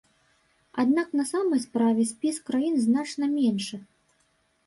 Аднак 0.83 1.09
на 1.19 1.25
самай 1.31 1.61
справе 1.65 2.07
спіс 2.11 2.39
краін 2.49 2.79
значна 2.85 3.25
меншы. 3.37 3.77